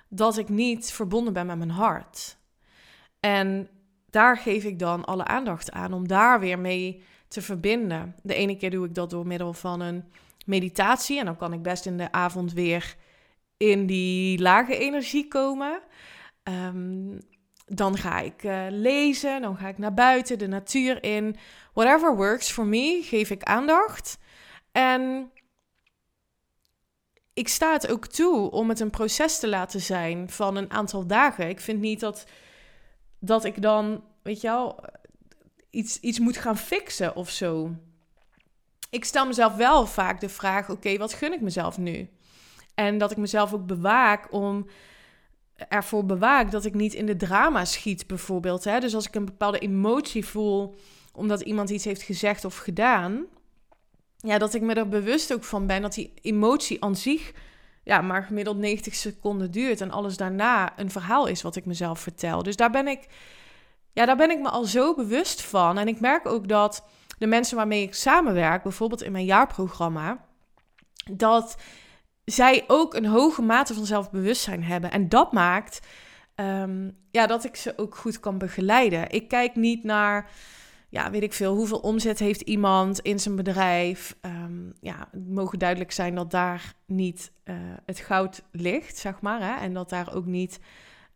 dat 0.08 0.36
ik 0.36 0.48
niet 0.48 0.92
verbonden 0.92 1.32
ben 1.32 1.46
met 1.46 1.58
mijn 1.58 1.70
hart. 1.70 2.36
En 3.20 3.68
daar 4.10 4.36
geef 4.36 4.64
ik 4.64 4.78
dan 4.78 5.04
alle 5.04 5.24
aandacht 5.24 5.72
aan 5.72 5.92
om 5.92 6.08
daar 6.08 6.40
weer 6.40 6.58
mee 6.58 7.02
te 7.28 7.42
verbinden. 7.42 8.14
De 8.22 8.34
ene 8.34 8.56
keer 8.56 8.70
doe 8.70 8.86
ik 8.86 8.94
dat 8.94 9.10
door 9.10 9.26
middel 9.26 9.52
van 9.52 9.80
een 9.80 10.04
meditatie 10.46 11.18
en 11.18 11.24
dan 11.24 11.36
kan 11.36 11.52
ik 11.52 11.62
best 11.62 11.86
in 11.86 11.96
de 11.96 12.12
avond 12.12 12.52
weer 12.52 12.96
in 13.56 13.86
die 13.86 14.38
lage 14.38 14.78
energie 14.78 15.28
komen. 15.28 15.82
Um, 16.48 17.18
dan 17.66 17.96
ga 17.96 18.20
ik 18.20 18.42
uh, 18.42 18.66
lezen, 18.70 19.42
dan 19.42 19.56
ga 19.56 19.68
ik 19.68 19.78
naar 19.78 19.94
buiten, 19.94 20.38
de 20.38 20.46
natuur 20.46 21.02
in. 21.02 21.36
Whatever 21.72 22.16
works 22.16 22.50
for 22.50 22.66
me, 22.66 23.00
geef 23.02 23.30
ik 23.30 23.42
aandacht. 23.42 24.18
En 24.72 25.30
ik 27.34 27.48
sta 27.48 27.72
het 27.72 27.88
ook 27.88 28.06
toe 28.06 28.50
om 28.50 28.68
het 28.68 28.80
een 28.80 28.90
proces 28.90 29.38
te 29.38 29.48
laten 29.48 29.80
zijn 29.80 30.30
van 30.30 30.56
een 30.56 30.70
aantal 30.70 31.06
dagen. 31.06 31.48
Ik 31.48 31.60
vind 31.60 31.80
niet 31.80 32.00
dat, 32.00 32.26
dat 33.18 33.44
ik 33.44 33.62
dan, 33.62 34.04
weet 34.22 34.40
je 34.40 34.48
wel, 34.48 34.84
iets, 35.70 36.00
iets 36.00 36.18
moet 36.18 36.36
gaan 36.36 36.58
fixen 36.58 37.16
of 37.16 37.30
zo. 37.30 37.70
Ik 38.90 39.04
stel 39.04 39.26
mezelf 39.26 39.54
wel 39.54 39.86
vaak 39.86 40.20
de 40.20 40.28
vraag: 40.28 40.70
oké, 40.70 40.96
wat 40.96 41.12
gun 41.12 41.32
ik 41.32 41.40
mezelf 41.40 41.78
nu? 41.78 42.08
En 42.74 42.98
dat 42.98 43.10
ik 43.10 43.16
mezelf 43.16 43.52
ook 43.52 43.66
bewaak 43.66 44.32
om 44.32 44.66
ervoor 45.56 46.04
bewaak 46.04 46.50
dat 46.50 46.64
ik 46.64 46.74
niet 46.74 46.94
in 46.94 47.06
de 47.06 47.16
drama 47.16 47.64
schiet, 47.64 48.06
bijvoorbeeld. 48.06 48.64
Hè? 48.64 48.80
Dus 48.80 48.94
als 48.94 49.06
ik 49.06 49.14
een 49.14 49.24
bepaalde 49.24 49.58
emotie 49.58 50.24
voel 50.24 50.74
omdat 51.12 51.40
iemand 51.40 51.70
iets 51.70 51.84
heeft 51.84 52.02
gezegd 52.02 52.44
of 52.44 52.56
gedaan, 52.56 53.24
ja, 54.16 54.38
dat 54.38 54.54
ik 54.54 54.62
me 54.62 54.74
er 54.74 54.88
bewust 54.88 55.32
ook 55.32 55.44
van 55.44 55.66
ben 55.66 55.82
dat 55.82 55.94
die 55.94 56.12
emotie 56.22 56.84
aan 56.84 56.96
zich 56.96 57.32
ja, 57.84 58.00
maar 58.00 58.22
gemiddeld 58.22 58.56
90 58.56 58.94
seconden 58.94 59.50
duurt 59.50 59.80
en 59.80 59.90
alles 59.90 60.16
daarna 60.16 60.78
een 60.78 60.90
verhaal 60.90 61.26
is 61.26 61.42
wat 61.42 61.56
ik 61.56 61.66
mezelf 61.66 62.00
vertel. 62.00 62.42
Dus 62.42 62.56
daar 62.56 62.70
ben 62.70 62.88
ik, 62.88 63.06
ja, 63.92 64.06
daar 64.06 64.16
ben 64.16 64.30
ik 64.30 64.40
me 64.40 64.48
al 64.48 64.64
zo 64.64 64.94
bewust 64.94 65.42
van. 65.42 65.78
En 65.78 65.88
ik 65.88 66.00
merk 66.00 66.26
ook 66.26 66.48
dat 66.48 66.84
de 67.18 67.26
mensen 67.26 67.56
waarmee 67.56 67.82
ik 67.82 67.94
samenwerk, 67.94 68.62
bijvoorbeeld 68.62 69.02
in 69.02 69.12
mijn 69.12 69.24
jaarprogramma, 69.24 70.26
dat 71.12 71.56
zij 72.24 72.64
ook 72.66 72.94
een 72.94 73.06
hoge 73.06 73.42
mate 73.42 73.74
van 73.74 73.86
zelfbewustzijn 73.86 74.62
hebben. 74.62 74.90
En 74.90 75.08
dat 75.08 75.32
maakt 75.32 75.80
Ehm, 76.34 76.90
ja, 77.10 77.26
dat 77.26 77.44
ik 77.44 77.56
ze 77.56 77.72
ook 77.76 77.96
goed 77.96 78.20
kan 78.20 78.38
begeleiden. 78.38 79.10
Ik 79.10 79.28
kijk 79.28 79.56
niet 79.56 79.84
naar, 79.84 80.30
ja, 80.88 81.10
weet 81.10 81.22
ik 81.22 81.32
veel, 81.32 81.54
hoeveel 81.54 81.78
omzet 81.78 82.18
heeft 82.18 82.40
iemand 82.40 83.00
in 83.00 83.18
zijn 83.20 83.36
bedrijf. 83.36 84.16
Um, 84.20 84.72
ja, 84.80 85.08
het 85.10 85.28
mogen 85.28 85.58
duidelijk 85.58 85.92
zijn 85.92 86.14
dat 86.14 86.30
daar 86.30 86.74
niet 86.86 87.32
uh, 87.44 87.54
het 87.86 87.98
goud 87.98 88.42
ligt, 88.50 88.96
zeg 88.96 89.20
maar. 89.20 89.40
Hè? 89.40 89.60
En 89.64 89.72
dat 89.74 89.88
daar 89.88 90.14
ook 90.14 90.26
niet 90.26 90.60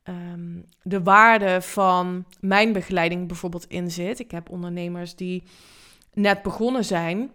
um, 0.04 0.64
de 0.82 1.02
waarde 1.02 1.62
van 1.62 2.24
mijn 2.40 2.72
begeleiding 2.72 3.26
bijvoorbeeld 3.26 3.66
in 3.66 3.90
zit. 3.90 4.18
Ik 4.18 4.30
heb 4.30 4.50
ondernemers 4.50 5.14
die 5.14 5.42
net 6.12 6.42
begonnen 6.42 6.84
zijn, 6.84 7.30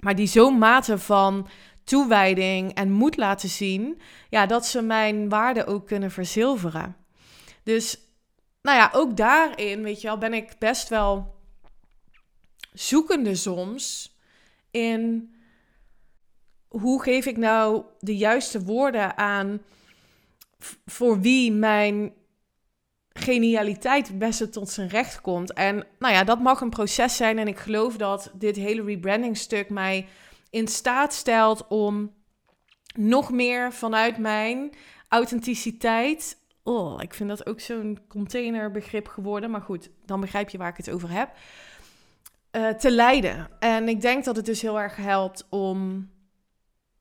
maar 0.00 0.14
die 0.14 0.26
zo'n 0.26 0.58
mate 0.58 0.98
van 0.98 1.48
toewijding 1.86 2.74
en 2.74 2.90
moed 2.90 3.16
laten 3.16 3.48
zien, 3.48 4.00
ja, 4.30 4.46
dat 4.46 4.66
ze 4.66 4.82
mijn 4.82 5.28
waarde 5.28 5.66
ook 5.66 5.86
kunnen 5.86 6.10
verzilveren. 6.10 6.96
Dus, 7.62 7.98
nou 8.62 8.76
ja, 8.76 8.90
ook 8.92 9.16
daarin, 9.16 9.82
weet 9.82 10.00
je 10.00 10.06
wel, 10.06 10.18
ben 10.18 10.34
ik 10.34 10.54
best 10.58 10.88
wel 10.88 11.34
zoekende 12.72 13.34
soms 13.34 14.16
in 14.70 15.34
hoe 16.68 17.02
geef 17.02 17.26
ik 17.26 17.36
nou 17.36 17.84
de 18.00 18.16
juiste 18.16 18.64
woorden 18.64 19.16
aan 19.16 19.62
voor 20.86 21.20
wie 21.20 21.52
mijn 21.52 22.12
genialiteit 23.12 24.08
het 24.08 24.18
beste 24.18 24.48
tot 24.48 24.70
zijn 24.70 24.88
recht 24.88 25.20
komt. 25.20 25.52
En 25.52 25.86
nou 25.98 26.14
ja, 26.14 26.24
dat 26.24 26.40
mag 26.40 26.60
een 26.60 26.70
proces 26.70 27.16
zijn 27.16 27.38
en 27.38 27.48
ik 27.48 27.58
geloof 27.58 27.96
dat 27.96 28.30
dit 28.34 28.56
hele 28.56 28.82
rebranding 28.82 29.36
stuk 29.36 29.70
mij 29.70 30.06
in 30.50 30.68
staat 30.68 31.14
stelt 31.14 31.66
om 31.68 32.14
nog 32.94 33.30
meer 33.30 33.72
vanuit 33.72 34.18
mijn 34.18 34.70
authenticiteit. 35.08 36.38
Oh, 36.62 37.02
ik 37.02 37.14
vind 37.14 37.28
dat 37.28 37.46
ook 37.46 37.60
zo'n 37.60 37.98
containerbegrip 38.08 39.08
geworden. 39.08 39.50
Maar 39.50 39.60
goed, 39.60 39.90
dan 40.04 40.20
begrijp 40.20 40.48
je 40.48 40.58
waar 40.58 40.70
ik 40.70 40.76
het 40.76 40.90
over 40.90 41.10
heb. 41.10 41.30
Uh, 42.52 42.68
te 42.68 42.90
leiden. 42.90 43.48
En 43.58 43.88
ik 43.88 44.00
denk 44.00 44.24
dat 44.24 44.36
het 44.36 44.46
dus 44.46 44.62
heel 44.62 44.80
erg 44.80 44.96
helpt 44.96 45.46
om 45.50 46.10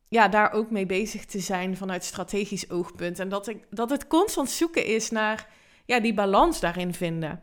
ja, 0.08 0.28
daar 0.28 0.52
ook 0.52 0.72
mee 0.72 0.86
bezig 0.86 1.26
te 1.26 1.40
zijn 1.40 1.78
vanuit 1.78 2.04
strategisch 2.04 2.70
oogpunt. 2.70 3.20
En 3.20 3.30
dat, 3.30 3.48
ik, 3.48 3.66
dat 3.70 3.90
het 3.90 4.08
constant 4.08 4.50
zoeken 4.50 4.86
is 4.86 5.10
naar 5.12 5.48
ja, 5.86 6.00
die 6.00 6.14
balans 6.14 6.60
daarin 6.60 6.94
vinden. 6.94 7.42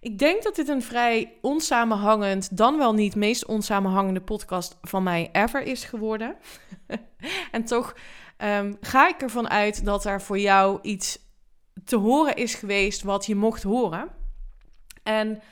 Ik 0.00 0.18
denk 0.18 0.42
dat 0.42 0.56
dit 0.56 0.68
een 0.68 0.82
vrij 0.82 1.32
onsamenhangend, 1.40 2.56
dan 2.56 2.76
wel 2.78 2.94
niet 2.94 3.14
meest 3.14 3.46
onsamenhangende 3.46 4.20
podcast 4.20 4.78
van 4.82 5.02
mij 5.02 5.28
ever 5.32 5.62
is 5.62 5.84
geworden. 5.84 6.36
en 7.50 7.64
toch 7.64 7.94
um, 8.38 8.76
ga 8.80 9.08
ik 9.08 9.22
ervan 9.22 9.48
uit 9.48 9.84
dat 9.84 10.04
er 10.04 10.22
voor 10.22 10.38
jou 10.38 10.78
iets 10.82 11.18
te 11.84 11.96
horen 11.96 12.36
is 12.36 12.54
geweest 12.54 13.02
wat 13.02 13.26
je 13.26 13.34
mocht 13.34 13.62
horen. 13.62 14.08
En 15.02 15.42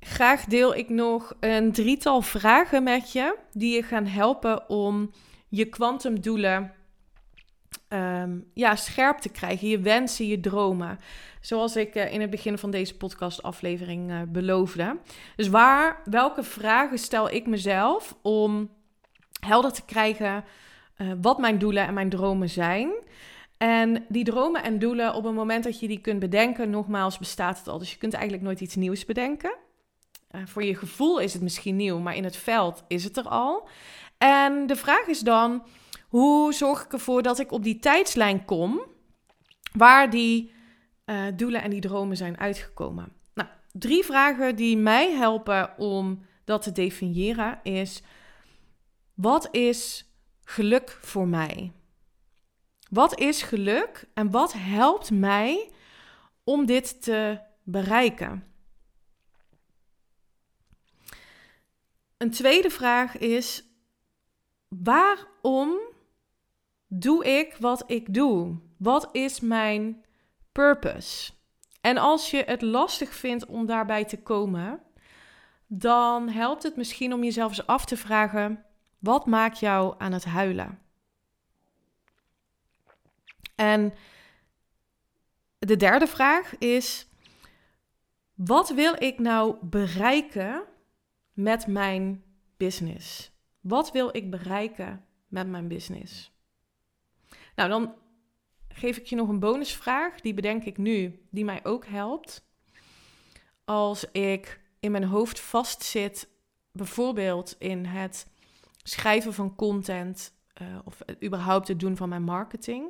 graag 0.00 0.44
deel 0.44 0.74
ik 0.74 0.88
nog 0.88 1.34
een 1.40 1.72
drietal 1.72 2.20
vragen 2.20 2.82
met 2.82 3.12
je 3.12 3.36
die 3.52 3.74
je 3.74 3.82
gaan 3.82 4.06
helpen 4.06 4.68
om 4.68 5.10
je 5.48 5.64
kwantumdoelen 5.64 6.72
um, 7.88 8.50
ja, 8.54 8.76
scherp 8.76 9.18
te 9.18 9.28
krijgen. 9.28 9.68
Je 9.68 9.78
wensen, 9.78 10.26
je 10.26 10.40
dromen. 10.40 10.98
Zoals 11.42 11.76
ik 11.76 11.94
uh, 11.94 12.12
in 12.12 12.20
het 12.20 12.30
begin 12.30 12.58
van 12.58 12.70
deze 12.70 12.96
podcastaflevering 12.96 14.10
uh, 14.10 14.20
beloofde. 14.28 14.96
Dus 15.36 15.48
waar, 15.48 16.00
welke 16.04 16.42
vragen 16.42 16.98
stel 16.98 17.30
ik 17.30 17.46
mezelf 17.46 18.16
om 18.22 18.70
helder 19.40 19.72
te 19.72 19.84
krijgen 19.84 20.44
uh, 20.98 21.12
wat 21.20 21.38
mijn 21.38 21.58
doelen 21.58 21.86
en 21.86 21.94
mijn 21.94 22.08
dromen 22.08 22.48
zijn? 22.48 22.90
En 23.58 24.04
die 24.08 24.24
dromen 24.24 24.62
en 24.62 24.78
doelen, 24.78 25.14
op 25.14 25.24
het 25.24 25.34
moment 25.34 25.64
dat 25.64 25.80
je 25.80 25.88
die 25.88 26.00
kunt 26.00 26.20
bedenken, 26.20 26.70
nogmaals 26.70 27.18
bestaat 27.18 27.58
het 27.58 27.68
al. 27.68 27.78
Dus 27.78 27.90
je 27.90 27.98
kunt 27.98 28.12
eigenlijk 28.12 28.44
nooit 28.44 28.60
iets 28.60 28.74
nieuws 28.74 29.04
bedenken. 29.04 29.54
voor 30.44 30.64
je 30.64 30.76
gevoel 30.76 31.18
is 31.18 31.32
het 31.32 31.42
misschien 31.42 31.76
nieuw, 31.76 31.98
maar 31.98 32.16
in 32.16 32.24
het 32.24 32.36
veld 32.36 32.84
is 32.88 33.04
het 33.04 33.16
er 33.16 33.28
al. 33.28 33.68
En 34.18 34.66
de 34.66 34.76
vraag 34.76 35.06
is 35.06 35.20
dan 35.20 35.62
hoe 36.08 36.52
zorg 36.52 36.84
ik 36.84 36.92
ervoor 36.92 37.22
dat 37.22 37.38
ik 37.38 37.52
op 37.52 37.62
die 37.62 37.78
tijdslijn 37.78 38.44
kom 38.44 38.80
waar 39.72 40.10
die 40.10 40.52
uh, 41.06 41.26
doelen 41.36 41.62
en 41.62 41.70
die 41.70 41.80
dromen 41.80 42.16
zijn 42.16 42.38
uitgekomen? 42.38 43.12
Nou, 43.34 43.48
drie 43.72 44.04
vragen 44.04 44.56
die 44.56 44.76
mij 44.76 45.12
helpen 45.12 45.78
om 45.78 46.26
dat 46.44 46.62
te 46.62 46.72
definiëren 46.72 47.60
is: 47.62 48.02
wat 49.14 49.48
is 49.50 50.10
geluk 50.44 50.98
voor 51.00 51.28
mij? 51.28 51.72
Wat 52.90 53.18
is 53.18 53.42
geluk 53.42 54.08
en 54.14 54.30
wat 54.30 54.52
helpt 54.52 55.10
mij 55.10 55.70
om 56.44 56.66
dit 56.66 57.02
te 57.02 57.40
bereiken? 57.62 58.46
Een 62.16 62.30
tweede 62.30 62.70
vraag 62.70 63.18
is: 63.18 63.64
waarom 64.68 65.78
doe 66.86 67.24
ik 67.24 67.56
wat 67.60 67.84
ik 67.86 68.14
doe? 68.14 68.56
Wat 68.76 69.08
is 69.12 69.40
mijn 69.40 70.04
purpose? 70.52 71.32
En 71.80 71.96
als 71.96 72.30
je 72.30 72.42
het 72.46 72.62
lastig 72.62 73.14
vindt 73.14 73.46
om 73.46 73.66
daarbij 73.66 74.04
te 74.04 74.22
komen, 74.22 74.82
dan 75.66 76.28
helpt 76.28 76.62
het 76.62 76.76
misschien 76.76 77.12
om 77.12 77.24
jezelf 77.24 77.48
eens 77.48 77.66
af 77.66 77.84
te 77.84 77.96
vragen: 77.96 78.64
wat 78.98 79.26
maakt 79.26 79.58
jou 79.58 79.94
aan 79.98 80.12
het 80.12 80.24
huilen? 80.24 80.78
En 83.54 83.94
de 85.58 85.76
derde 85.76 86.06
vraag 86.06 86.58
is: 86.58 87.06
wat 88.34 88.70
wil 88.70 88.94
ik 89.02 89.18
nou 89.18 89.56
bereiken 89.60 90.62
met 91.32 91.66
mijn 91.66 92.24
business? 92.56 93.30
Wat 93.60 93.92
wil 93.92 94.16
ik 94.16 94.30
bereiken 94.30 95.04
met 95.28 95.48
mijn 95.48 95.68
business? 95.68 96.32
Nou, 97.54 97.68
dan 97.68 97.94
geef 98.72 98.96
ik 98.96 99.06
je 99.06 99.16
nog 99.16 99.28
een 99.28 99.38
bonusvraag. 99.38 100.20
Die 100.20 100.34
bedenk 100.34 100.64
ik 100.64 100.78
nu, 100.78 101.26
die 101.30 101.44
mij 101.44 101.60
ook 101.64 101.86
helpt. 101.86 102.44
Als 103.64 104.10
ik 104.10 104.60
in 104.80 104.90
mijn 104.90 105.04
hoofd 105.04 105.40
vastzit, 105.40 106.28
bijvoorbeeld 106.72 107.56
in 107.58 107.84
het 107.84 108.26
schrijven 108.82 109.34
van 109.34 109.54
content 109.54 110.32
uh, 110.62 110.78
of 110.84 110.98
überhaupt 111.24 111.68
het 111.68 111.80
doen 111.80 111.96
van 111.96 112.08
mijn 112.08 112.22
marketing. 112.22 112.86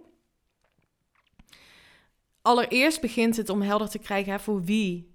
Allereerst 2.43 3.01
begint 3.01 3.37
het 3.37 3.49
om 3.49 3.63
helder 3.63 3.89
te 3.89 3.99
krijgen 3.99 4.33
hè, 4.33 4.39
voor 4.39 4.63
wie 4.63 5.15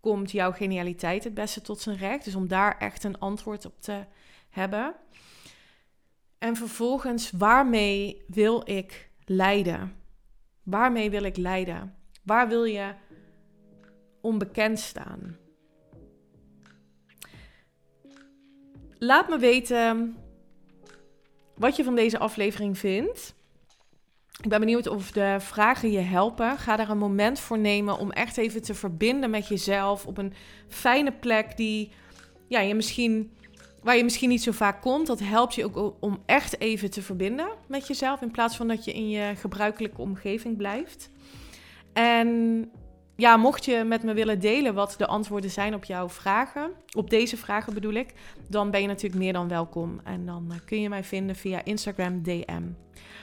komt 0.00 0.30
jouw 0.30 0.52
genialiteit 0.52 1.24
het 1.24 1.34
beste 1.34 1.60
tot 1.60 1.80
zijn 1.80 1.96
recht. 1.96 2.24
Dus 2.24 2.34
om 2.34 2.48
daar 2.48 2.78
echt 2.78 3.04
een 3.04 3.18
antwoord 3.18 3.64
op 3.64 3.80
te 3.80 4.06
hebben. 4.50 4.94
En 6.38 6.56
vervolgens, 6.56 7.30
waarmee 7.30 8.24
wil 8.26 8.70
ik 8.70 9.10
leiden? 9.24 9.92
Waarmee 10.62 11.10
wil 11.10 11.22
ik 11.22 11.36
leiden? 11.36 11.94
Waar 12.22 12.48
wil 12.48 12.64
je 12.64 12.94
onbekend 14.20 14.78
staan? 14.78 15.36
Laat 18.98 19.28
me 19.28 19.38
weten 19.38 20.16
wat 21.54 21.76
je 21.76 21.84
van 21.84 21.94
deze 21.94 22.18
aflevering 22.18 22.78
vindt. 22.78 23.34
Ik 24.42 24.48
ben 24.48 24.60
benieuwd 24.60 24.86
of 24.86 25.10
de 25.10 25.36
vragen 25.38 25.90
je 25.90 25.98
helpen. 25.98 26.58
Ga 26.58 26.76
daar 26.76 26.90
een 26.90 26.98
moment 26.98 27.40
voor 27.40 27.58
nemen 27.58 27.98
om 27.98 28.10
echt 28.10 28.36
even 28.36 28.62
te 28.62 28.74
verbinden 28.74 29.30
met 29.30 29.48
jezelf 29.48 30.06
op 30.06 30.18
een 30.18 30.32
fijne 30.68 31.12
plek 31.12 31.56
die 31.56 31.92
ja, 32.48 32.60
je 32.60 32.74
misschien 32.74 33.32
waar 33.84 33.96
je 33.96 34.04
misschien 34.04 34.28
niet 34.28 34.42
zo 34.42 34.52
vaak 34.52 34.80
komt. 34.80 35.06
Dat 35.06 35.20
helpt 35.20 35.54
je 35.54 35.64
ook 35.64 35.94
om 36.00 36.18
echt 36.26 36.60
even 36.60 36.90
te 36.90 37.02
verbinden 37.02 37.48
met 37.66 37.86
jezelf. 37.86 38.22
In 38.22 38.30
plaats 38.30 38.56
van 38.56 38.68
dat 38.68 38.84
je 38.84 38.92
in 38.92 39.08
je 39.08 39.32
gebruikelijke 39.36 40.00
omgeving 40.00 40.56
blijft. 40.56 41.10
En 41.92 42.70
ja, 43.16 43.36
mocht 43.36 43.64
je 43.64 43.84
met 43.84 44.02
me 44.02 44.14
willen 44.14 44.40
delen 44.40 44.74
wat 44.74 44.94
de 44.98 45.06
antwoorden 45.06 45.50
zijn 45.50 45.74
op 45.74 45.84
jouw 45.84 46.08
vragen, 46.08 46.70
op 46.96 47.10
deze 47.10 47.36
vragen 47.36 47.74
bedoel 47.74 47.92
ik, 47.92 48.12
dan 48.48 48.70
ben 48.70 48.80
je 48.80 48.86
natuurlijk 48.86 49.22
meer 49.22 49.32
dan 49.32 49.48
welkom. 49.48 50.00
En 50.04 50.26
dan 50.26 50.46
eh, 50.50 50.56
kun 50.64 50.80
je 50.80 50.88
mij 50.88 51.04
vinden 51.04 51.36
via 51.36 51.64
Instagram 51.64 52.22
DM. 52.22 52.62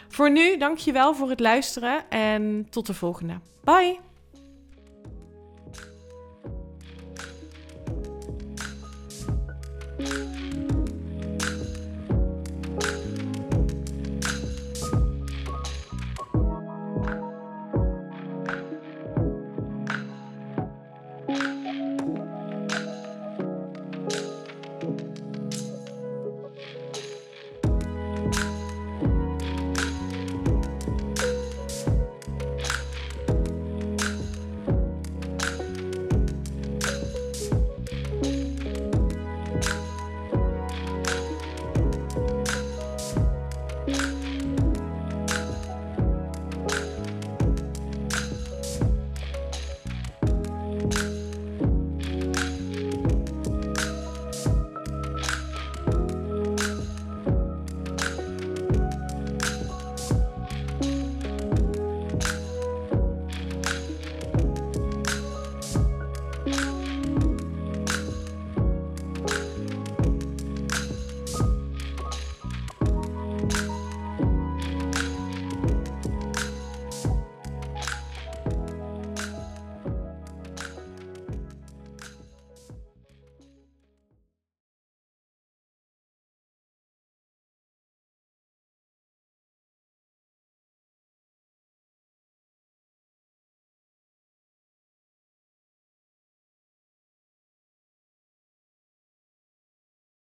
Voor 0.07 0.31
nu, 0.31 0.57
dankjewel 0.57 1.15
voor 1.15 1.29
het 1.29 1.39
luisteren 1.39 2.09
en 2.09 2.67
tot 2.69 2.85
de 2.85 2.93
volgende. 2.93 3.39
Bye! 3.63 4.10